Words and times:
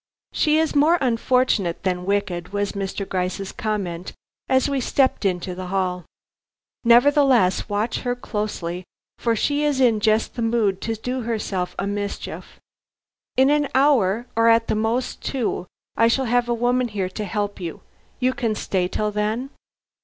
"She 0.33 0.57
is 0.57 0.73
more 0.75 0.97
unfortunate 0.99 1.83
than 1.83 2.07
wicked," 2.07 2.51
was 2.51 2.71
Mr. 2.71 3.07
Gryce's 3.07 3.51
comment 3.51 4.13
as 4.49 4.67
we 4.67 4.81
stepped 4.81 5.25
into 5.25 5.53
the 5.53 5.67
hall. 5.67 6.05
"Nevertheless, 6.83 7.69
watch 7.69 7.99
her 7.99 8.15
closely, 8.15 8.83
for 9.19 9.35
she 9.35 9.63
is 9.63 9.79
in 9.79 9.99
just 9.99 10.33
the 10.33 10.41
mood 10.41 10.81
to 10.81 10.95
do 10.95 11.21
herself 11.21 11.75
a 11.77 11.85
mischief. 11.85 12.59
In 13.37 13.51
an 13.51 13.67
hour, 13.75 14.25
or 14.35 14.47
at 14.47 14.69
the 14.69 14.75
most 14.75 15.21
two, 15.21 15.67
I 15.95 16.07
shall 16.07 16.25
have 16.25 16.49
a 16.49 16.53
woman 16.55 16.87
here 16.87 17.09
to 17.09 17.23
help 17.23 17.59
you. 17.59 17.81
You 18.19 18.33
can 18.33 18.55
stay 18.55 18.87
till 18.87 19.11
then?" 19.11 19.51